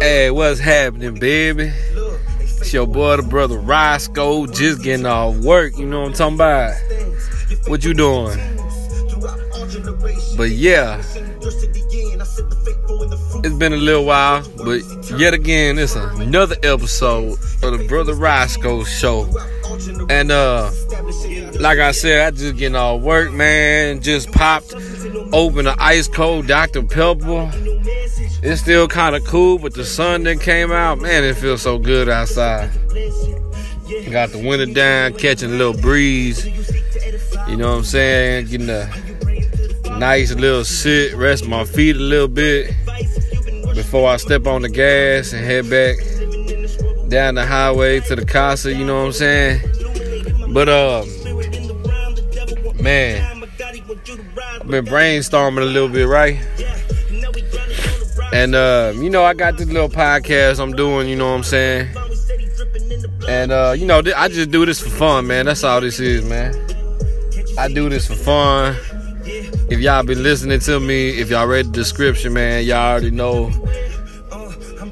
[0.00, 1.72] Hey, what's happening, baby?
[2.38, 5.76] It's your boy, the brother Roscoe, just getting off work.
[5.76, 6.76] You know what I'm talking about?
[7.66, 8.38] What you doing?
[10.36, 11.02] But yeah,
[13.42, 14.80] it's been a little while, but
[15.18, 17.32] yet again, it's another episode
[17.62, 19.28] of the brother Roscoe show.
[20.08, 20.70] And uh,
[21.58, 24.02] like I said, I just getting off work, man.
[24.02, 24.72] Just popped
[25.32, 26.82] open an ice cold Dr.
[26.82, 27.50] Pepper.
[28.44, 31.78] It's still kind of cool, but the sun that came out, man, it feels so
[31.78, 32.70] good outside.
[34.10, 36.44] Got the winter down, catching a little breeze.
[37.48, 38.46] You know what I'm saying?
[38.46, 38.90] Getting a
[39.96, 42.74] nice little sit, rest my feet a little bit
[43.76, 45.98] before I step on the gas and head back
[47.08, 48.74] down the highway to the casa.
[48.74, 49.60] You know what I'm saying?
[50.52, 51.04] But uh,
[52.82, 53.44] man,
[54.60, 56.40] I've been brainstorming a little bit, right?
[58.32, 61.42] And uh, you know, I got this little podcast I'm doing, you know what I'm
[61.44, 61.94] saying?
[63.28, 65.46] And uh, you know, I just do this for fun, man.
[65.46, 66.54] That's all this is, man.
[67.58, 68.76] I do this for fun.
[69.70, 73.50] If y'all been listening to me, if y'all read the description, man, y'all already know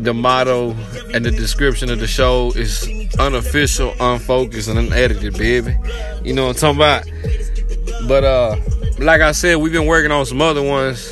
[0.01, 0.73] the motto
[1.13, 5.77] and the description of the show is unofficial, unfocused, and unedited, baby.
[6.23, 8.09] You know what I'm talking about?
[8.09, 8.57] But uh,
[8.99, 11.11] like I said, we've been working on some other ones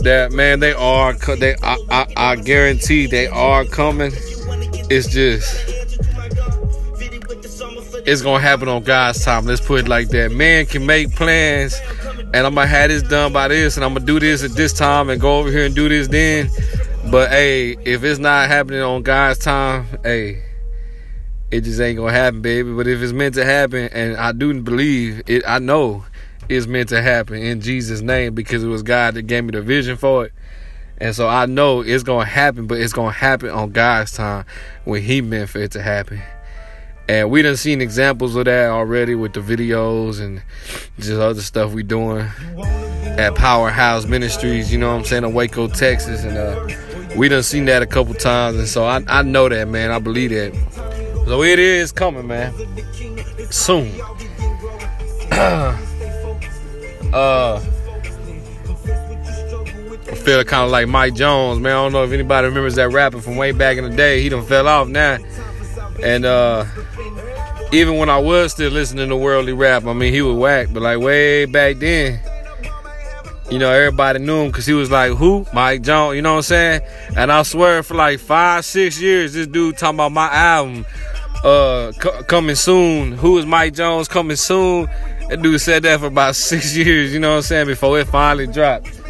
[0.00, 4.12] that man they are they I, I, I guarantee they are coming.
[4.90, 5.70] It's just
[8.06, 9.46] it's gonna happen on God's time.
[9.46, 10.32] Let's put it like that.
[10.32, 11.80] Man can make plans
[12.32, 14.72] and I'm gonna have this done by this and I'm gonna do this at this
[14.72, 16.50] time and go over here and do this then.
[17.10, 20.42] But hey if it's not happening on God's time hey
[21.50, 22.72] it just ain't gonna happen baby.
[22.72, 26.04] But if it's meant to happen and I do believe it I know
[26.50, 29.62] is meant to happen in Jesus' name because it was God that gave me the
[29.62, 30.32] vision for it.
[30.98, 34.12] And so I know it's going to happen, but it's going to happen on God's
[34.12, 34.44] time
[34.84, 36.20] when He meant for it to happen.
[37.08, 40.42] And we done seen examples of that already with the videos and
[40.98, 45.68] just other stuff we doing at Powerhouse Ministries, you know what I'm saying, in Waco,
[45.68, 46.24] Texas.
[46.24, 46.68] And uh,
[47.16, 48.58] we done seen that a couple times.
[48.58, 49.90] And so I, I know that, man.
[49.90, 50.52] I believe that.
[51.26, 52.52] So it is coming, man.
[53.50, 53.90] Soon.
[57.12, 57.60] Uh,
[60.08, 61.72] I feel kind of like Mike Jones, man.
[61.72, 64.22] I don't know if anybody remembers that rapper from way back in the day.
[64.22, 65.18] He done fell off now.
[66.02, 66.64] And uh,
[67.72, 70.68] even when I was still listening to worldly rap, I mean, he was whack.
[70.72, 72.20] But like way back then,
[73.50, 75.46] you know, everybody knew him because he was like, who?
[75.52, 76.80] Mike Jones, you know what I'm saying?
[77.16, 80.86] And I swear for like five, six years, this dude talking about my album
[81.44, 83.12] uh, c- coming soon.
[83.12, 84.88] Who is Mike Jones coming soon?
[85.30, 88.08] That dude said that for about six years, you know what I'm saying, before it
[88.08, 89.00] finally dropped.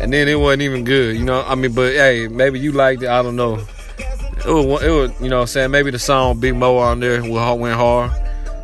[0.00, 1.42] And then it wasn't even good, you know.
[1.42, 3.08] I mean, but hey, maybe you liked it.
[3.08, 3.56] I don't know.
[3.56, 7.00] It was, it was you know what I'm saying, maybe the song Big Mo on
[7.00, 8.12] there went hard.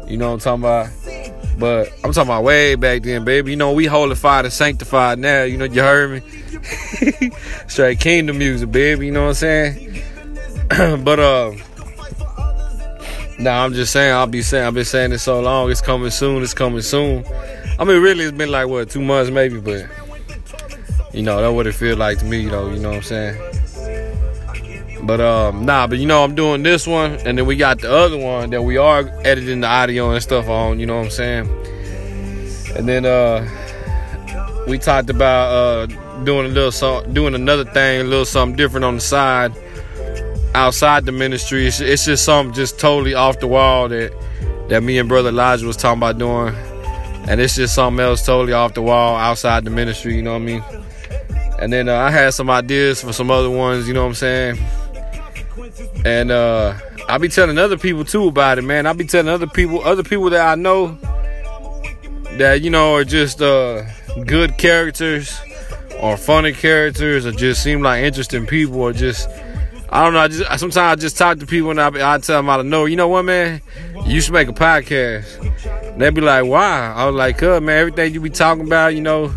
[0.06, 1.59] You know what I'm talking about?
[1.59, 3.50] But I'm talking about way back then, baby.
[3.50, 5.43] You know, we holified and sanctified now.
[5.43, 7.31] You know, you heard me?
[7.66, 9.06] Straight kingdom music, baby.
[9.06, 10.03] You know what I'm saying?
[11.04, 11.54] but, uh,
[13.39, 14.12] Nah, I'm just saying.
[14.12, 14.65] I'll be saying.
[14.65, 15.71] I've been saying this so long.
[15.71, 16.43] It's coming soon.
[16.43, 17.25] It's coming soon.
[17.78, 19.87] I mean, really, it's been like what two months maybe, but
[21.12, 22.71] you know that's what it feels like to me, though.
[22.71, 25.05] You know what I'm saying?
[25.05, 27.93] But um, nah, but you know I'm doing this one, and then we got the
[27.93, 30.78] other one that we are editing the audio and stuff on.
[30.78, 31.49] You know what I'm saying?
[32.77, 33.47] And then uh,
[34.69, 35.87] we talked about uh
[36.22, 39.53] doing a little so doing another thing, a little something different on the side
[40.54, 41.66] outside the ministry.
[41.66, 44.12] It's, it's, just something just totally off the wall that
[44.69, 46.54] that me and brother Elijah was talking about doing,
[47.28, 50.16] and it's just something else totally off the wall outside the ministry.
[50.16, 50.65] You know what I mean?
[51.60, 53.87] And then uh, I had some ideas for some other ones.
[53.87, 54.59] You know what I'm saying?
[56.04, 56.75] And uh,
[57.09, 58.86] I'll be telling other people too about it, man.
[58.86, 60.98] I'll be telling other people, other people that I know
[62.38, 63.84] that you know are just uh,
[64.26, 65.38] good characters
[66.00, 69.28] or funny characters or just seem like interesting people or just
[69.91, 70.21] I don't know.
[70.21, 72.71] I just sometimes I just talk to people and I, I tell them I don't
[72.71, 72.84] know.
[72.84, 73.60] You know what, man?
[74.07, 75.41] You should make a podcast.
[75.92, 76.92] And they be like, why?
[76.95, 79.33] I was like, cuz, man, everything you be talking about, you know,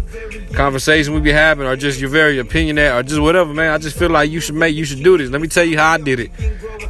[0.54, 3.72] conversation we be having, or just your very opinionate, or just whatever, man.
[3.72, 5.30] I just feel like you should make, you should do this.
[5.30, 6.32] Let me tell you how I did it.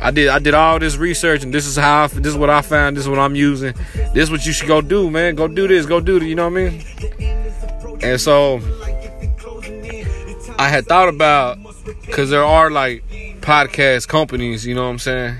[0.01, 2.49] I did, I did all this research, and this is how, I, this is what
[2.49, 2.95] I found.
[2.95, 3.73] This is what I'm using.
[4.13, 5.35] This is what you should go do, man.
[5.35, 5.85] Go do this.
[5.85, 6.23] Go do it.
[6.23, 7.99] You know what I mean?
[8.01, 8.61] And so,
[10.59, 11.57] I had thought about,
[12.11, 13.03] cause there are like
[13.47, 15.37] podcast companies, you know what I'm saying,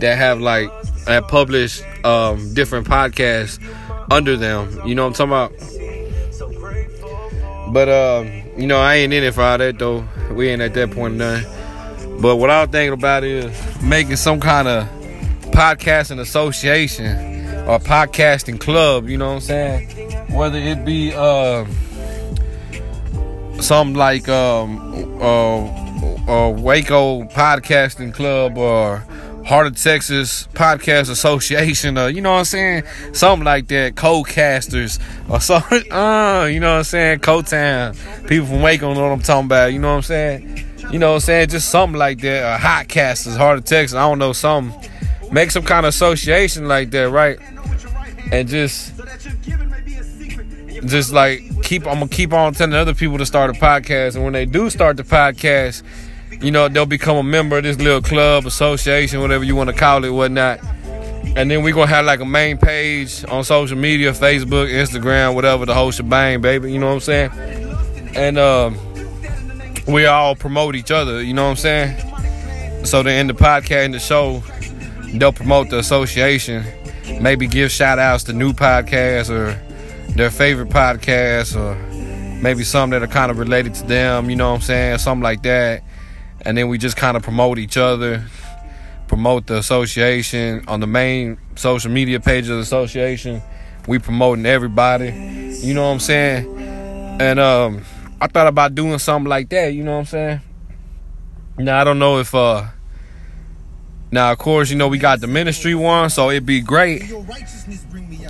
[0.00, 0.68] that have like
[1.04, 3.62] that publish um, different podcasts
[4.10, 4.84] under them.
[4.84, 5.72] You know what I'm talking about?
[7.72, 8.26] But um,
[8.56, 10.04] you know, I ain't in it for all that though.
[10.32, 11.44] We ain't at that point none.
[12.20, 14.88] But what I'm thinking about is making some kind of
[15.52, 19.88] podcasting association or podcasting club, you know what I'm saying?
[20.32, 21.66] Whether it be uh,
[23.60, 25.77] something like um, uh,
[26.28, 28.98] uh, Waco Podcasting Club or
[29.46, 32.82] Heart of Texas Podcast Association, or you know what I'm saying,
[33.14, 33.96] something like that.
[33.96, 34.98] Co-casters
[35.30, 37.94] or something, uh, you know what I'm saying, Co-town
[38.26, 39.72] people from Waco know what I'm talking about.
[39.72, 42.44] You know what I'm saying, you know what I'm saying, just something like that.
[42.44, 44.90] Uh, hot casters, Heart of Texas, I don't know, something.
[45.32, 47.38] Make some kind of association like that, right?
[48.30, 48.94] And just,
[50.84, 51.86] just like keep.
[51.86, 54.68] I'm gonna keep on telling other people to start a podcast, and when they do
[54.68, 55.82] start the podcast
[56.40, 59.76] you know, they'll become a member of this little club, association, whatever you want to
[59.76, 60.60] call it, whatnot.
[61.36, 65.66] And then we're gonna have like a main page on social media, Facebook, Instagram, whatever,
[65.66, 66.72] the whole shebang, baby.
[66.72, 67.30] You know what I'm saying?
[68.14, 68.78] And um,
[69.86, 71.22] we all promote each other.
[71.22, 72.86] You know what I'm saying?
[72.86, 74.42] So then in the podcast and the show,
[75.14, 76.64] they'll promote the association.
[77.20, 79.60] Maybe give shout outs to new podcasts or
[80.12, 81.74] their favorite podcasts or
[82.40, 84.30] maybe some that are kind of related to them.
[84.30, 84.98] You know what I'm saying?
[84.98, 85.82] Something like that
[86.48, 88.24] and then we just kind of promote each other,
[89.06, 93.42] promote the association on the main social media page of the association.
[93.86, 95.10] We promoting everybody,
[95.60, 96.58] you know what I'm saying?
[97.20, 97.84] And um,
[98.18, 100.40] I thought about doing something like that, you know what I'm saying?
[101.58, 102.64] Now I don't know if uh
[104.10, 107.02] now of course you know we got the ministry one, so it'd be great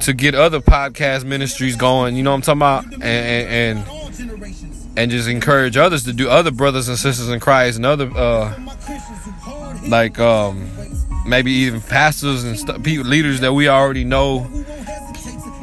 [0.00, 2.94] to get other podcast ministries going, you know what I'm talking about?
[2.94, 4.67] and, and, and
[4.98, 8.52] and just encourage others to do other brothers and sisters in Christ and other uh
[9.86, 10.68] like um
[11.24, 14.48] maybe even pastors and st- people leaders that we already know.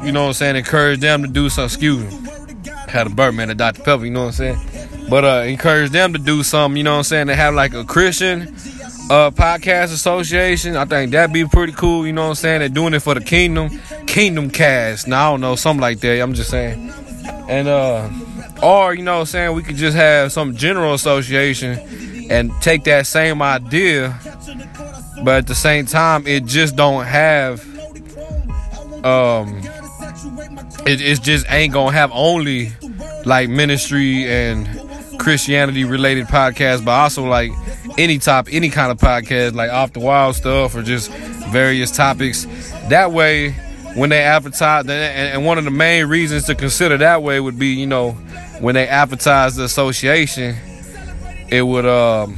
[0.02, 0.56] You know what I'm saying?
[0.56, 2.30] Encourage them to do some excuse me.
[2.88, 3.82] Had a Birdman and Dr.
[3.82, 5.08] Pepper you know what I'm saying?
[5.10, 7.26] But uh encourage them to do something you know what I'm saying?
[7.26, 8.42] To have like a Christian
[9.10, 10.76] uh podcast association.
[10.76, 12.60] I think that'd be pretty cool you know what I'm saying?
[12.60, 13.68] They're doing it for the kingdom
[14.06, 15.06] kingdom cast.
[15.06, 16.22] Now I don't know something like that.
[16.22, 16.90] I'm just saying.
[17.50, 18.08] And uh
[18.62, 21.78] or, you know I'm saying, we could just have some general association
[22.30, 24.18] and take that same idea,
[25.24, 27.64] but at the same time, it just don't have
[29.04, 29.60] um
[30.86, 32.72] it, it just ain't gonna have only
[33.24, 34.66] like ministry and
[35.18, 37.50] Christianity related podcasts, but also like
[37.98, 41.10] any top any kind of podcast, like off the wild stuff or just
[41.50, 42.46] various topics.
[42.88, 43.52] That way
[43.94, 47.68] when they advertise and one of the main reasons to consider that way would be,
[47.68, 48.16] you know,
[48.60, 50.56] when they advertise the association,
[51.48, 52.36] it would um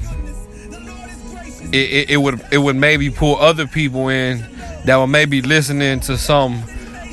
[1.71, 4.39] it, it, it, would it would maybe pull other people in
[4.85, 6.63] that were maybe listening to some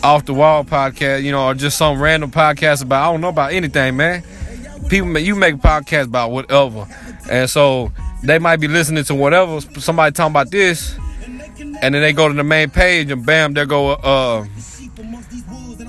[0.04, 3.30] off the wall podcast, you know, or just some random podcast about I don't know
[3.30, 4.24] about anything, man.
[4.90, 6.88] People you make a podcast about whatever.
[7.30, 7.92] And so
[8.24, 10.98] they might be listening to whatever somebody talking about this
[11.82, 14.46] and then they go to the main page and bam there go uh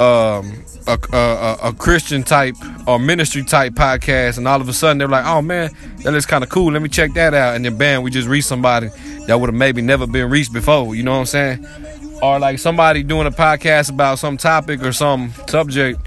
[0.03, 2.55] um a, a, a, Christian type
[2.87, 6.27] or ministry type podcast, and all of a sudden they're like, "Oh man, that looks
[6.27, 6.73] kind of cool.
[6.73, 8.89] Let me check that out." And then bam, we just reach somebody
[9.27, 10.95] that would have maybe never been reached before.
[10.95, 11.67] You know what I'm saying?
[12.23, 16.01] Or like somebody doing a podcast about some topic or some subject,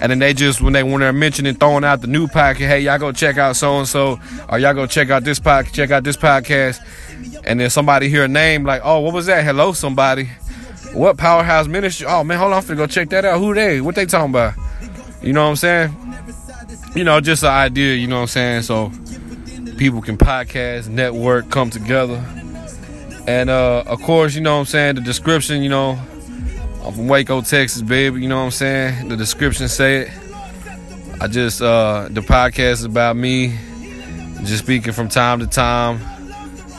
[0.00, 2.80] and then they just when they when they're mentioning throwing out the new podcast, hey
[2.80, 5.90] y'all go check out so and so, or y'all go check out this podcast, check
[5.90, 6.80] out this podcast,
[7.44, 9.44] and then somebody hear a name like, "Oh, what was that?
[9.44, 10.28] Hello, somebody."
[10.94, 12.06] What powerhouse ministry?
[12.06, 13.40] Oh man, hold on, I'm finna go check that out.
[13.40, 13.80] Who they?
[13.80, 14.54] What they talking about?
[15.22, 15.96] You know what I'm saying?
[16.94, 17.94] You know, just an idea.
[17.94, 18.62] You know what I'm saying?
[18.62, 18.92] So
[19.76, 22.24] people can podcast, network, come together,
[23.26, 24.94] and uh, of course, you know what I'm saying.
[24.94, 25.98] The description, you know,
[26.84, 28.22] I'm from Waco, Texas, baby.
[28.22, 29.08] You know what I'm saying?
[29.08, 30.10] The description say it.
[31.20, 33.58] I just uh, the podcast is about me,
[34.44, 35.98] just speaking from time to time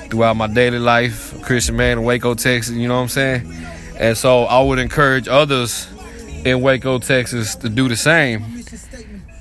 [0.10, 1.42] throughout my daily life.
[1.42, 2.76] Christian man in Waco, Texas.
[2.76, 3.52] You know what I'm saying?
[3.98, 5.88] And so I would encourage others
[6.46, 8.44] in Waco, Texas to do the same.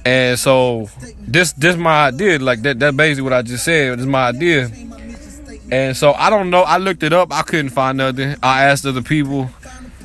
[0.05, 3.99] And so this this my idea, like that that's basically what I just said.
[3.99, 4.71] This is my idea.
[5.71, 6.63] And so I don't know.
[6.63, 7.33] I looked it up.
[7.33, 8.37] I couldn't find nothing.
[8.43, 9.51] I asked other people,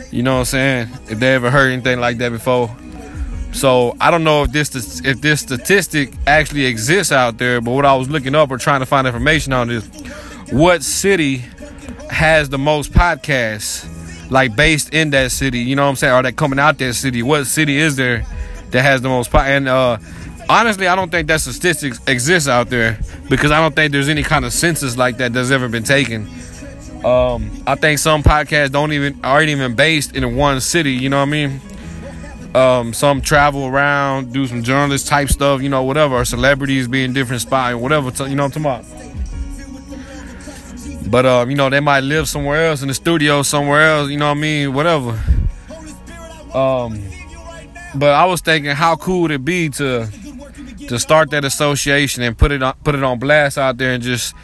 [0.10, 2.76] you know what I'm saying, if they ever heard anything like that before.
[3.52, 7.60] So I don't know if this if this statistic actually exists out there.
[7.60, 9.86] But what I was looking up or trying to find information on is
[10.52, 11.44] what city
[12.10, 13.99] has the most podcasts
[14.30, 16.94] like based in that city, you know what I'm saying, or that coming out that
[16.94, 17.24] city.
[17.24, 18.26] What city is there
[18.72, 19.32] that has the most?
[19.32, 19.98] Po- and uh,
[20.50, 24.24] honestly, I don't think that statistics exists out there because I don't think there's any
[24.24, 26.28] kind of census like that that's ever been taken.
[27.04, 30.92] Um, I think some podcasts don't even aren't even based in one city.
[30.92, 31.62] You know what I mean?
[32.56, 37.04] um, some travel around, do some journalist type stuff, you know, whatever, or celebrities be
[37.04, 38.99] in different spots, whatever, you know what I'm talking about.
[41.10, 44.18] But um, you know, they might live somewhere else in the studio somewhere else, you
[44.18, 45.12] know what I mean, whatever.
[46.54, 47.02] Um,
[47.96, 50.08] but I was thinking, how cool would it be to
[50.88, 54.04] to start that association and put it on put it on blast out there and
[54.04, 54.36] just,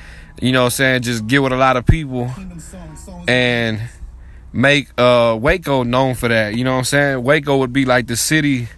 [0.42, 2.32] you know, what I'm saying just get with a lot of people
[3.28, 3.82] and
[4.52, 6.56] make uh Waco known for that.
[6.56, 7.24] You know what I'm saying?
[7.24, 8.70] Waco would be like the city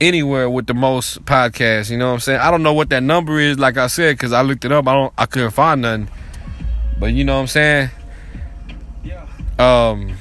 [0.00, 1.90] anywhere with the most podcasts.
[1.90, 2.40] You know what I'm saying?
[2.40, 4.88] I don't know what that number is, like I said, because I looked it up.
[4.88, 5.12] I don't.
[5.16, 6.08] I couldn't find nothing.
[7.00, 7.90] But you know what I'm saying?
[9.58, 10.16] Um.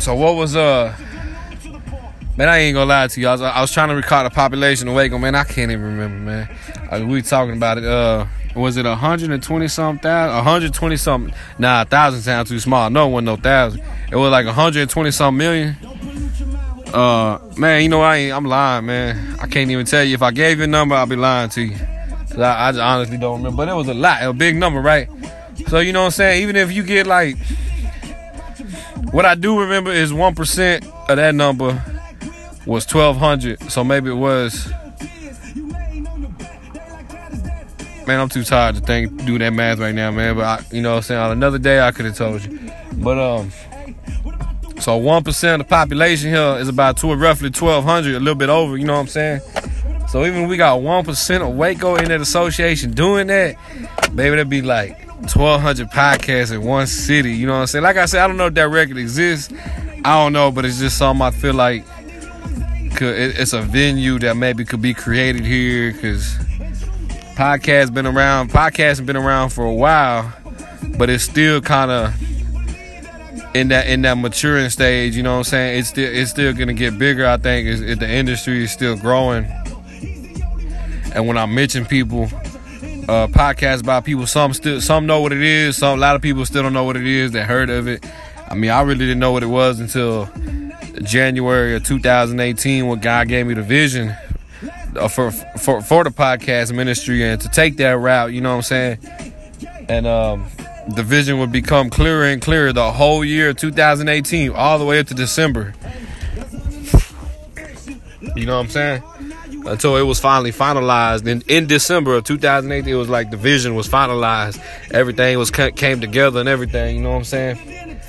[0.00, 0.96] So what was uh?
[2.36, 3.28] Man, I ain't gonna lie to you.
[3.28, 5.18] I was, I was trying to record the population of Waco.
[5.18, 6.56] Man, I can't even remember, man.
[6.90, 7.84] Uh, we talking about it.
[7.84, 8.26] Uh,
[8.56, 10.34] was it 120 something thousand?
[10.36, 11.34] 120 something?
[11.58, 12.90] Nah, a thousand sounds too small.
[12.90, 13.82] No one no thousand.
[14.10, 15.76] It was like 120 something million.
[16.92, 18.32] Uh, man, you know I ain't.
[18.32, 19.36] I'm lying, man.
[19.40, 20.14] I can't even tell you.
[20.14, 21.76] If I gave you a number, I'd be lying to you.
[22.38, 23.58] I, I honestly don't remember.
[23.58, 25.08] But it was a lot, a big number, right?
[25.68, 26.42] So you know what I'm saying?
[26.42, 27.36] Even if you get like,
[29.12, 31.82] what I do remember is one percent of that number
[32.66, 33.70] was 1200.
[33.70, 34.70] So maybe it was.
[38.06, 40.36] Man, I'm too tired to think do that math right now, man.
[40.36, 41.20] But I, you know what I'm saying?
[41.20, 42.70] On another day, I could have told you.
[42.94, 43.50] But um,
[44.80, 48.50] so one percent of the population here is about two, roughly 1200, a little bit
[48.50, 48.76] over.
[48.76, 49.40] You know what I'm saying?
[50.14, 53.56] So even we got one percent of Waco in that association doing that,
[54.14, 57.32] baby, that'd be like 1,200 podcasts in one city.
[57.32, 57.82] You know what I'm saying?
[57.82, 59.52] Like I said, I don't know if that record exists.
[60.04, 61.84] I don't know, but it's just something I feel like
[62.94, 63.16] could.
[63.18, 66.36] It's a venue that maybe could be created here because
[67.34, 68.50] podcast been around.
[68.50, 70.32] Podcast been around for a while,
[70.96, 72.14] but it's still kind of
[73.56, 75.16] in that in that maturing stage.
[75.16, 75.78] You know what I'm saying?
[75.80, 77.26] It's still it's still gonna get bigger.
[77.26, 79.52] I think it's, it, the industry is still growing.
[81.14, 82.24] And when I mention people,
[83.08, 85.76] uh, podcasts about people, some still some know what it is.
[85.76, 87.32] Some a lot of people still don't know what it is.
[87.32, 88.04] They heard of it.
[88.48, 90.28] I mean, I really didn't know what it was until
[91.02, 94.14] January of 2018 when God gave me the vision
[94.96, 98.32] uh, for for for the podcast ministry and to take that route.
[98.32, 98.98] You know what I'm saying?
[99.88, 100.46] And um,
[100.88, 104.98] the vision would become clearer and clearer the whole year of 2018, all the way
[104.98, 105.74] up to December.
[108.34, 109.02] You know what I'm saying?
[109.66, 111.26] Until it was finally finalized.
[111.26, 114.62] In, in December of 2008, it was like the vision was finalized.
[114.90, 116.96] Everything was came together and everything.
[116.96, 118.00] You know what I'm saying?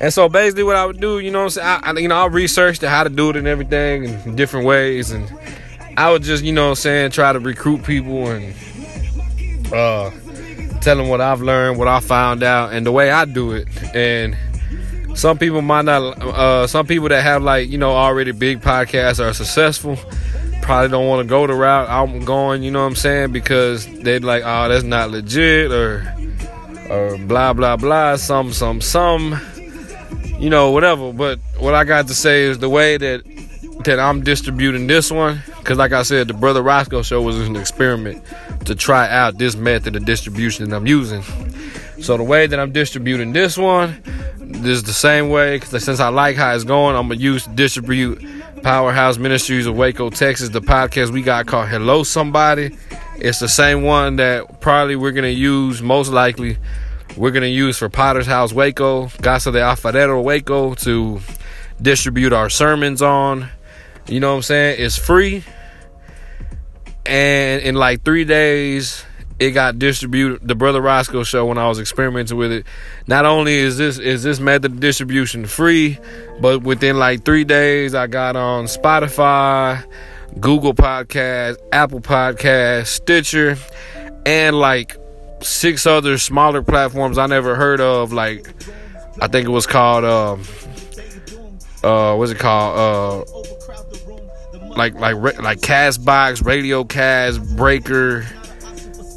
[0.00, 1.96] And so basically, what I would do, you know what I'm saying?
[1.96, 5.30] I, you know, I researched how to do it and everything in different ways, and
[5.96, 8.54] I would just, you know what I'm saying, try to recruit people and
[9.72, 10.10] uh,
[10.80, 13.68] tell them what I've learned, what I found out, and the way I do it.
[13.94, 14.38] And
[15.14, 19.22] some people might not, uh, some people that have like, you know, already big podcasts
[19.22, 19.98] are successful
[20.70, 23.32] probably don't want to go the route I'm going, you know what I'm saying?
[23.32, 26.06] Because they're like, oh, that's not legit or
[26.88, 29.40] or blah blah blah, some some some
[30.38, 31.12] you know, whatever.
[31.12, 33.24] But what I got to say is the way that
[33.84, 37.56] that I'm distributing this one, because like I said, the Brother Roscoe show was an
[37.56, 38.24] experiment
[38.66, 41.22] to try out this method of distribution that I'm using.
[42.00, 44.00] So the way that I'm distributing this one,
[44.38, 45.58] this is the same way.
[45.58, 48.22] Because since I like how it's going, I'm gonna use distribute
[48.62, 52.76] Powerhouse Ministries of Waco, Texas, the podcast we got called Hello Somebody.
[53.16, 56.58] It's the same one that probably we're going to use, most likely,
[57.16, 61.20] we're going to use for Potter's House Waco, Casa de Alfarero Waco to
[61.80, 63.48] distribute our sermons on.
[64.06, 64.76] You know what I'm saying?
[64.78, 65.42] It's free.
[67.06, 69.04] And in like three days,
[69.40, 72.66] it got distributed the brother roscoe show when i was experimenting with it.
[73.06, 75.98] Not only is this is this method of distribution free
[76.40, 79.82] but within like three days i got on spotify
[80.38, 83.56] google podcast apple podcast stitcher
[84.26, 84.96] and like
[85.42, 88.46] six other smaller platforms i never heard of like
[89.22, 90.42] i think it was called um
[91.82, 98.26] uh what's it called uh like like like castbox radio cast breaker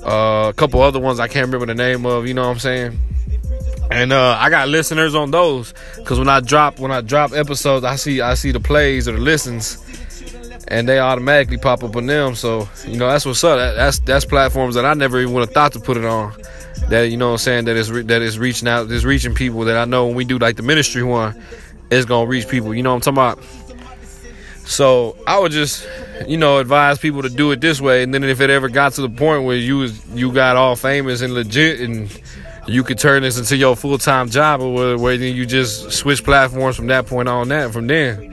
[0.06, 2.28] uh, a couple other ones I can't remember the name of.
[2.28, 3.00] You know what I'm saying?
[3.92, 7.86] And uh, I got listeners on those because when I drop when I drop episodes,
[7.86, 9.78] I see I see the plays or the listens,
[10.68, 12.36] and they automatically pop up on them.
[12.36, 13.58] So you know that's what's up.
[13.58, 16.34] That, that's that's platforms that I never even would have thought to put it on.
[16.90, 19.36] That you know what I'm saying that is re- that is reaching out, is reaching
[19.36, 21.40] people that I know when we do like the ministry one,
[21.92, 22.74] it's gonna reach people.
[22.74, 23.63] You know what I'm talking about?
[24.66, 25.88] So I would just,
[26.28, 28.04] you know, advise people to do it this way.
[28.04, 30.76] And then if it ever got to the point where you was you got all
[30.76, 32.10] famous and legit and
[32.68, 35.92] you could turn this into your full time job, or where, where then you just
[35.92, 37.50] switch platforms from that point on.
[37.50, 38.30] That from then.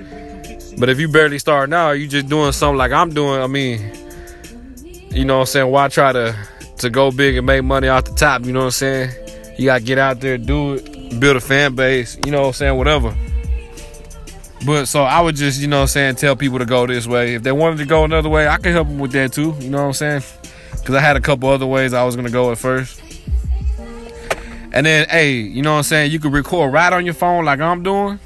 [0.79, 3.43] But if you barely start now, you just doing something like I'm doing.
[3.43, 3.81] I mean,
[5.11, 5.71] you know what I'm saying?
[5.71, 6.37] Why try to
[6.79, 8.45] to go big and make money off the top?
[8.45, 9.11] You know what I'm saying?
[9.59, 12.17] You gotta get out there, do it, build a fan base.
[12.25, 12.79] You know what I'm saying?
[12.79, 13.15] Whatever.
[14.67, 17.07] But so I would just, you know what I'm saying, tell people to go this
[17.07, 17.35] way.
[17.35, 19.55] If they wanted to go another way, I could help them with that too.
[19.59, 20.23] You know what I'm saying?
[20.73, 23.01] Because I had a couple other ways I was gonna go at first.
[24.73, 26.13] And then, hey, you know what I'm saying?
[26.13, 28.21] You could record right on your phone like I'm doing.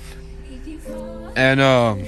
[1.36, 2.04] And um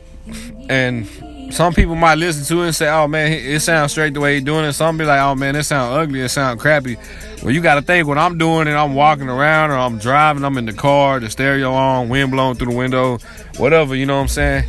[0.68, 1.08] and
[1.50, 4.34] some people might listen to it and say, "Oh man, it sounds straight the way
[4.34, 6.20] he's doing it." Some be like, "Oh man, it sounds ugly.
[6.20, 6.96] It sounds crappy."
[7.42, 10.44] Well, you got to think when I'm doing it, I'm walking around or I'm driving,
[10.44, 13.18] I'm in the car, the stereo on, wind blowing through the window,
[13.56, 13.94] whatever.
[13.94, 14.64] You know what I'm saying?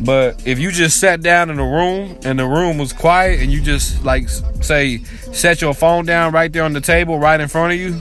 [0.00, 3.50] But if you just sat down in a room and the room was quiet and
[3.50, 4.98] you just like say
[5.32, 8.00] set your phone down right there on the table right in front of you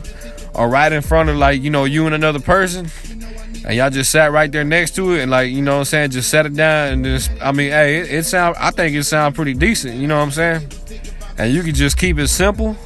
[0.53, 2.87] or right in front of like you know you and another person
[3.67, 5.85] and y'all just sat right there next to it and like you know what I'm
[5.85, 8.95] saying just set it down and just I mean hey it, it sound I think
[8.95, 10.71] it sound pretty decent you know what I'm saying
[11.37, 12.77] and you can just keep it simple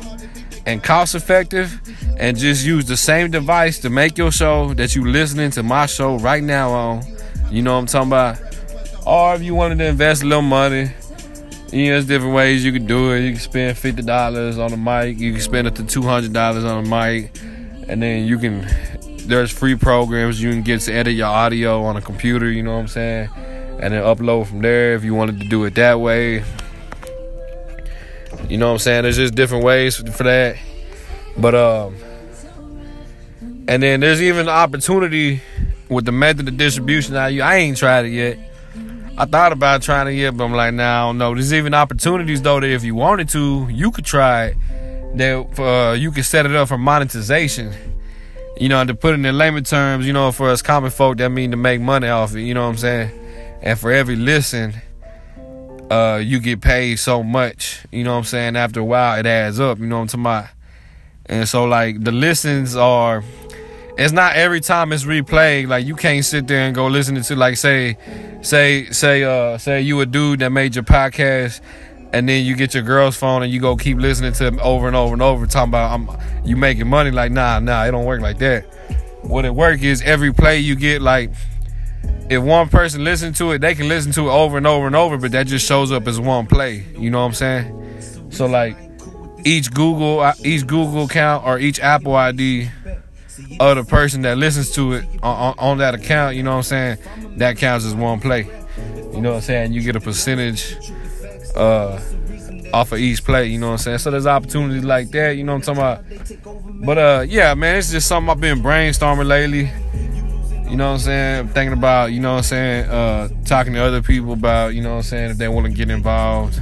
[0.66, 1.80] and cost effective
[2.18, 5.86] and just use the same device to make your show that you listening to my
[5.86, 7.04] show right now on
[7.52, 8.40] you know what I'm talking about
[9.06, 10.90] or if you wanted to invest a little money
[11.72, 13.22] you know, there's different ways you can do it.
[13.22, 15.18] You can spend fifty dollars on a mic.
[15.18, 17.32] You can spend up to two hundred dollars on a mic,
[17.88, 18.68] and then you can
[19.32, 22.74] there's free programs you can get to edit your audio on a computer, you know
[22.74, 23.30] what I'm saying?
[23.80, 26.44] And then upload from there if you wanted to do it that way.
[28.48, 29.04] You know what I'm saying?
[29.04, 30.58] There's just different ways for that.
[31.38, 31.96] But um
[33.68, 35.42] and then there's even opportunity
[35.90, 37.14] with the method of distribution.
[37.14, 38.38] Now I ain't tried it yet.
[39.18, 41.34] I thought about trying it yet, but I'm like, nah, I don't know.
[41.34, 44.58] There's even opportunities though that if you wanted to, you could try it.
[45.16, 47.74] That uh, you could set it up for monetization
[48.62, 51.32] you know, to put it in layman terms, you know, for us common folk, that
[51.32, 52.42] mean to make money off it.
[52.42, 53.10] You know what I'm saying?
[53.64, 54.76] And for every listen,
[55.90, 57.84] uh, you get paid so much.
[57.92, 58.56] You know what I'm saying?
[58.56, 59.80] After a while, it adds up.
[59.80, 60.50] You know what I'm talking about?
[61.26, 63.24] And so, like, the listens are.
[63.98, 65.68] It's not every time it's replayed.
[65.68, 67.98] Like, you can't sit there and go listen to, like, say,
[68.44, 71.62] say, say, uh, say you a dude that made your podcast
[72.14, 74.88] and then you get your girl's phone and you go keep listening to them over
[74.88, 77.12] and over and over talking about I'm you making money.
[77.12, 78.66] Like nah nah it don't work like that.
[79.22, 81.32] What it work is every play you get like
[82.30, 84.96] if one person listen to it they can listen to it over and over and
[84.96, 86.86] over but that just shows up as one play.
[86.98, 88.32] You know what I'm saying?
[88.32, 88.78] So like
[89.46, 92.70] each Google uh, each Google account or each Apple ID
[93.60, 96.64] of the person that listens to it on, on that account you know what I'm
[96.64, 96.98] saying?
[97.38, 98.48] That counts as one play.
[99.14, 99.74] You know what I'm saying?
[99.74, 100.76] You get a percentage
[101.56, 102.00] uh,
[102.74, 103.98] off of each play, you know what I'm saying?
[104.00, 106.86] So there's opportunities like that, you know what I'm talking about?
[106.86, 109.70] But uh, yeah, man, it's just something I've been brainstorming lately.
[110.70, 111.48] You know what I'm saying?
[111.50, 114.92] Thinking about, you know what I'm saying, uh, talking to other people about, you know
[114.92, 116.58] what I'm saying, if they want to get involved,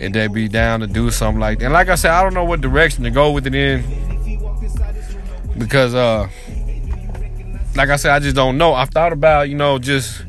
[0.00, 1.66] if they be down to do something like that.
[1.66, 3.84] And like I said, I don't know what direction to go with it in.
[5.56, 6.28] Because uh
[7.76, 8.74] like I said, I just don't know.
[8.74, 10.24] I've thought about, you know, just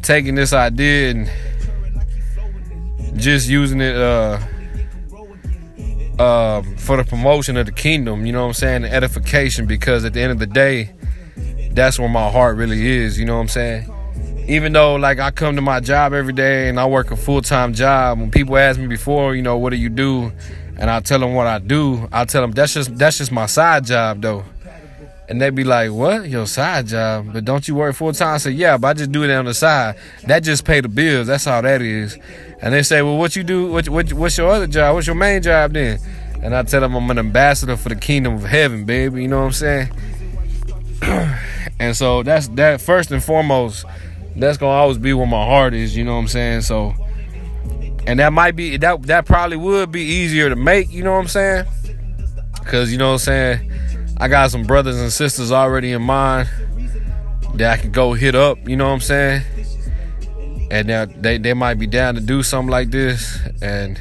[0.00, 1.30] taking this idea and
[3.16, 4.38] just using it uh,
[6.18, 10.04] uh, for the promotion of the kingdom, you know what I'm saying, the edification, because
[10.04, 10.90] at the end of the day,
[11.72, 13.90] that's where my heart really is, you know what I'm saying?
[14.46, 17.72] Even though like I come to my job every day and I work a full-time
[17.72, 20.32] job, when people ask me before, you know, what do you do?
[20.76, 23.46] And I tell them what I do, I tell them that's just that's just my
[23.46, 24.44] side job though.
[25.28, 26.28] And they'd be like, "What?
[26.28, 27.32] Your side job?
[27.32, 29.46] But don't you work full time?" I say, "Yeah, but I just do it on
[29.46, 29.96] the side.
[30.26, 31.28] That just pay the bills.
[31.28, 32.18] That's all that is."
[32.60, 33.70] And they say, "Well, what you do?
[33.70, 34.94] What, what what's your other job?
[34.94, 35.98] What's your main job then?"
[36.42, 39.22] And I tell them I'm an ambassador for the kingdom of heaven, baby.
[39.22, 39.92] You know what I'm saying?
[41.78, 42.80] and so that's that.
[42.80, 43.84] First and foremost,
[44.36, 45.96] that's gonna always be where my heart is.
[45.96, 46.62] You know what I'm saying?
[46.62, 46.94] So,
[48.06, 50.90] and that might be that that probably would be easier to make.
[50.92, 51.66] You know what I'm saying?
[52.58, 53.70] Because you know what I'm saying
[54.16, 56.48] I got some brothers and sisters already in mind
[57.54, 59.42] that I can go hit up, you know what I'm saying?
[60.70, 63.38] And now they, they might be down to do something like this.
[63.62, 64.00] And,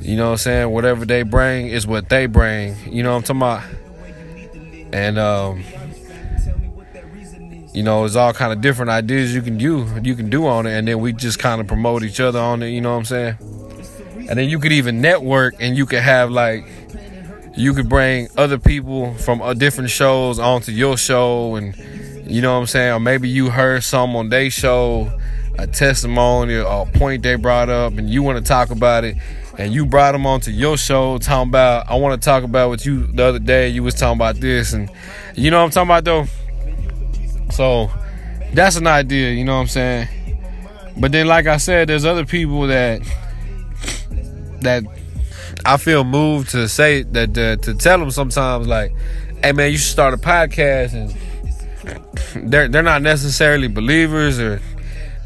[0.00, 0.70] you know what I'm saying?
[0.70, 2.76] Whatever they bring is what they bring.
[2.86, 4.92] You know what I'm talking about?
[4.92, 5.62] And, um,
[7.72, 10.66] you know, it's all kind of different ideas you can do you can do on
[10.66, 12.70] it, and then we just kind of promote each other on it.
[12.70, 13.36] You know what I'm saying?
[14.28, 16.66] And then you could even network, and you could have like
[17.56, 21.76] you could bring other people from uh, different shows onto your show and
[22.26, 25.10] you know what I'm saying or maybe you heard some on their show
[25.60, 29.16] a testimony or a point they brought up and you want to talk about it
[29.58, 32.84] and you brought them onto your show talking about I want to talk about what
[32.86, 34.90] you the other day you was talking about this and
[35.36, 37.52] you know what I'm talking about though.
[37.52, 37.90] So
[38.54, 40.08] that's an idea, you know what I'm saying?
[40.96, 43.02] But then like I said, there's other people that
[44.60, 44.84] that
[45.64, 48.92] I feel moved to say that uh, to tell them sometimes like,
[49.42, 54.60] hey man, you should start a podcast and they're they're not necessarily believers or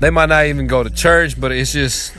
[0.04, 2.12] they might not even go to church, but it's just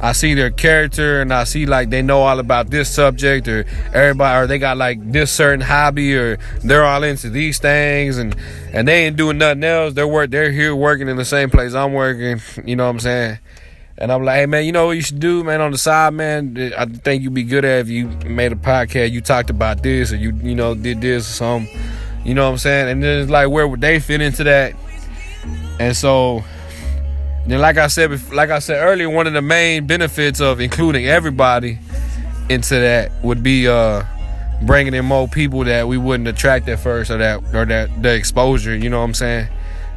[0.00, 3.66] I see their character and I see like they know all about this subject or
[3.92, 8.34] everybody or they got like this certain hobby or they're all into these things and
[8.72, 9.92] and they ain't doing nothing else.
[9.92, 12.40] They're work they're here working in the same place I'm working.
[12.64, 13.38] You know what I'm saying?
[13.98, 16.14] And I'm like, hey man, you know what you should do, man, on the side,
[16.14, 16.72] man.
[16.78, 19.10] I think you'd be good at if you made a podcast.
[19.10, 21.80] You talked about this or you you know did this or something.
[22.24, 22.88] You know what I'm saying?
[22.88, 24.74] And then it's like, where would they fit into that?
[25.78, 26.42] And so
[27.46, 31.06] then, like I said, like I said earlier, one of the main benefits of including
[31.06, 31.78] everybody
[32.48, 34.04] into that would be uh,
[34.62, 38.14] bringing in more people that we wouldn't attract at first, or that or that the
[38.14, 38.76] exposure.
[38.76, 39.48] You know what I'm saying?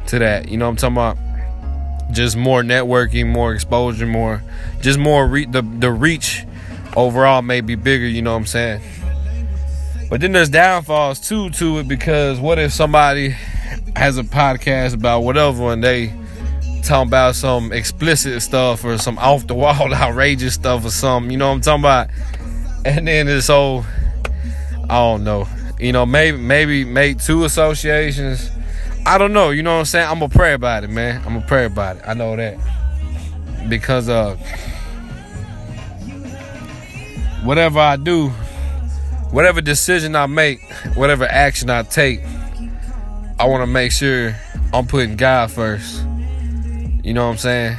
[0.08, 2.12] To that, you know what I'm talking about?
[2.12, 4.42] Just more networking, more exposure, more,
[4.80, 6.44] just more re- the the reach
[6.96, 8.06] overall may be bigger.
[8.06, 8.82] You know what I'm saying?
[10.08, 13.30] But then there's downfalls too to it because what if somebody
[13.96, 16.12] has a podcast about whatever and they
[16.86, 21.36] talking about some explicit stuff or some off the wall outrageous stuff or something, you
[21.36, 22.08] know what I'm talking about?
[22.84, 23.84] And then it's so
[24.84, 25.48] I don't know.
[25.78, 28.50] You know, maybe maybe make two associations.
[29.04, 30.08] I don't know, you know what I'm saying?
[30.08, 31.18] I'm gonna pray about it, man.
[31.18, 32.02] I'm gonna pray about it.
[32.06, 32.58] I know that.
[33.68, 34.36] Because uh
[37.42, 38.28] whatever I do,
[39.30, 40.60] whatever decision I make,
[40.94, 42.20] whatever action I take,
[43.38, 44.34] I want to make sure
[44.72, 46.02] I'm putting God first.
[47.06, 47.76] You know what I'm saying?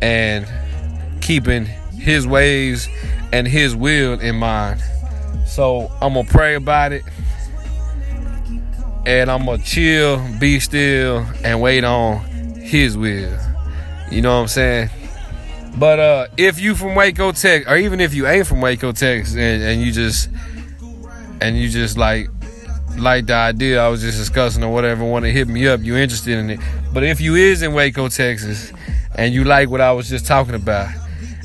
[0.00, 0.48] And
[1.20, 2.88] keeping his ways
[3.30, 4.82] and his will in mind.
[5.44, 7.02] So I'm gonna pray about it.
[9.04, 12.20] And I'm gonna chill, be still, and wait on
[12.54, 13.38] his will.
[14.10, 14.88] You know what I'm saying?
[15.76, 19.34] But uh, if you from Waco, Texas, or even if you ain't from Waco, Texas,
[19.34, 20.30] and, and you just
[21.42, 22.30] and you just like
[22.98, 25.96] like the idea I was just discussing or whatever, want to hit me up, you
[25.96, 26.60] interested in it.
[26.92, 28.72] But if you is in Waco, Texas,
[29.14, 30.88] and you like what I was just talking about,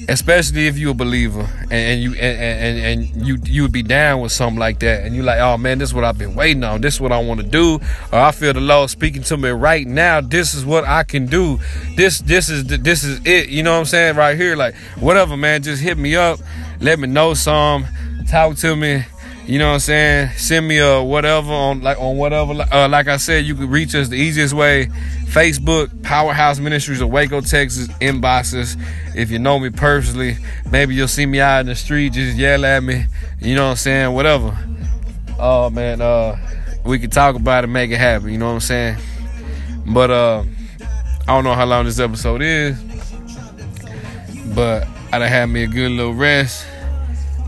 [0.09, 3.83] especially if you're a believer and, and you and, and, and you you would be
[3.83, 6.35] down with something like that, and you like, oh man, this is what I've been
[6.35, 6.81] waiting on.
[6.81, 7.79] This is what I want to do,
[8.11, 10.21] or I feel the Lord speaking to me right now.
[10.21, 11.59] This is what I can do.
[11.95, 13.49] This this is this is it.
[13.49, 15.63] You know what I'm saying right here, like whatever, man.
[15.63, 16.39] Just hit me up,
[16.79, 17.85] let me know some,
[18.27, 19.03] talk to me
[19.47, 20.29] you know what I'm saying?
[20.37, 22.53] Send me a whatever on like on whatever.
[22.71, 24.85] Uh, like I said, you can reach us the easiest way:
[25.25, 27.87] Facebook, Powerhouse Ministries of Waco, Texas.
[27.99, 28.79] Inboxes.
[29.15, 30.37] If you know me personally,
[30.69, 33.05] maybe you'll see me out in the street, just yell at me.
[33.39, 34.13] You know what I'm saying?
[34.13, 34.57] Whatever.
[35.39, 36.37] Oh man, uh,
[36.85, 38.29] we can talk about it, make it happen.
[38.29, 38.97] You know what I'm saying?
[39.87, 40.43] But uh,
[41.21, 42.79] I don't know how long this episode is,
[44.55, 46.67] but I done had me a good little rest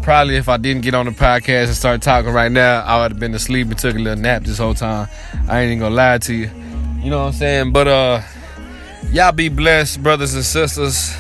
[0.04, 3.12] probably if I didn't get on the podcast and start talking right now, I would
[3.14, 5.08] have been asleep and took a little nap this whole time.
[5.48, 6.52] I ain't even gonna lie to you.
[7.02, 7.72] You know what I'm saying?
[7.72, 8.22] But uh
[9.12, 11.16] y'all be blessed, brothers and sisters.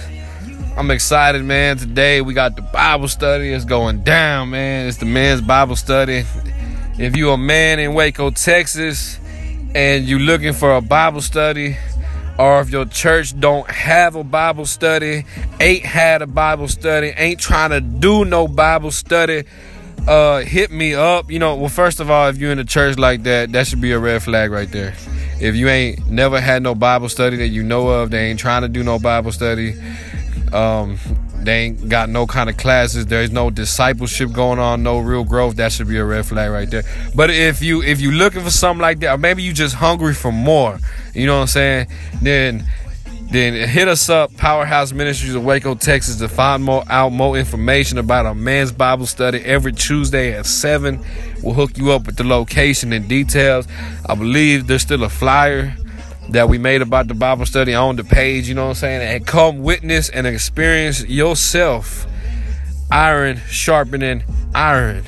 [0.76, 1.78] I'm excited, man.
[1.78, 3.54] Today we got the Bible study.
[3.54, 4.88] It's going down, man.
[4.88, 6.26] It's the men's Bible study.
[6.98, 9.18] If you a man in Waco, Texas,
[9.74, 11.78] and you looking for a Bible study,
[12.38, 15.26] or if your church don't have a Bible study,
[15.60, 19.44] ain't had a Bible study, ain't trying to do no Bible study,
[20.08, 21.30] uh, hit me up.
[21.30, 23.82] You know, well, first of all, if you're in a church like that, that should
[23.82, 24.94] be a red flag right there.
[25.40, 28.62] If you ain't never had no Bible study that you know of, they ain't trying
[28.64, 29.76] to do no Bible study.
[30.52, 30.98] Um,
[31.46, 33.06] they ain't got no kind of classes.
[33.06, 35.56] There's no discipleship going on, no real growth.
[35.58, 36.84] That should be a red flag right there.
[37.16, 40.14] But if you if you looking for something like that, or maybe you just hungry
[40.14, 40.80] for more,
[41.14, 41.88] you know what I'm saying?
[42.22, 42.66] Then
[43.34, 47.98] then hit us up, Powerhouse Ministries of Waco, Texas, to find more out more information
[47.98, 51.04] about our man's Bible study every Tuesday at seven.
[51.42, 53.68] We'll hook you up with the location and details.
[54.06, 55.76] I believe there's still a flyer
[56.30, 59.16] that we made about the Bible study on the page, you know what I'm saying?
[59.16, 62.08] And come witness and experience yourself
[62.92, 65.04] iron sharpening iron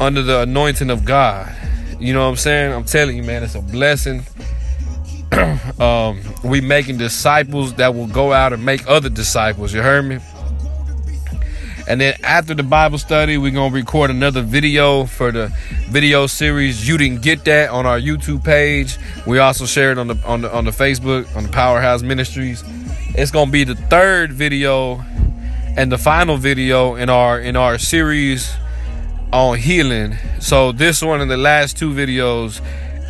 [0.00, 1.54] under the anointing of God.
[2.00, 2.72] You know what I'm saying?
[2.72, 4.24] I'm telling you, man, it's a blessing.
[5.80, 9.74] um, we making disciples that will go out and make other disciples.
[9.74, 10.18] You heard me?
[11.88, 15.50] And then after the Bible study, we're gonna record another video for the
[15.88, 16.86] video series.
[16.86, 18.98] You didn't get that on our YouTube page.
[19.26, 22.62] We also share it on the on the on the Facebook on the Powerhouse Ministries.
[23.14, 25.02] It's gonna be the third video,
[25.78, 28.52] and the final video in our in our series
[29.32, 30.14] on healing.
[30.40, 32.60] So this one and the last two videos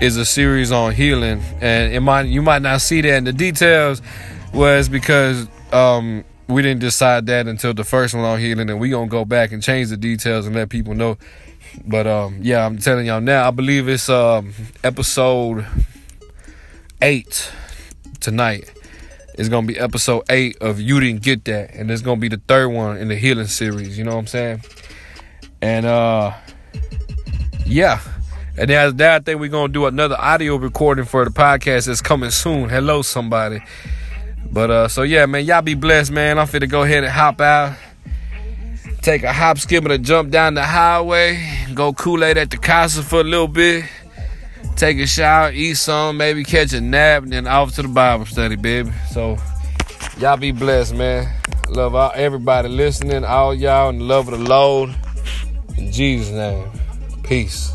[0.01, 3.33] is a series on healing, and it might you might not see that in the
[3.33, 4.03] details
[4.55, 8.91] was because um, we didn't decide that until the first one on healing, and we
[8.91, 11.19] gonna go back and change the details and let people know.
[11.87, 13.47] But um, yeah, I'm telling y'all now.
[13.47, 15.67] I believe it's um, episode
[17.03, 17.53] eight
[18.21, 18.73] tonight.
[19.35, 22.41] It's gonna be episode eight of You Didn't Get That, and it's gonna be the
[22.49, 23.99] third one in the healing series.
[23.99, 24.63] You know what I'm saying?
[25.61, 26.33] And uh,
[27.67, 28.01] yeah.
[28.57, 32.01] And then that, I think we're gonna do another audio recording for the podcast that's
[32.01, 32.69] coming soon.
[32.69, 33.63] Hello, somebody.
[34.51, 36.38] But uh, so yeah, man, y'all be blessed, man.
[36.38, 37.77] I'm finna go ahead and hop out.
[39.03, 41.38] Take a hop, skip, and a jump down the highway.
[41.74, 43.85] Go Kool-Aid at the casa for a little bit.
[44.77, 48.27] Take a shower, eat some, maybe catch a nap, and then off to the Bible
[48.27, 48.92] study, baby.
[49.11, 49.38] So
[50.18, 51.33] y'all be blessed, man.
[51.68, 54.94] Love all, everybody listening, all y'all in love of the Lord.
[55.77, 56.68] In Jesus' name.
[57.22, 57.72] Peace.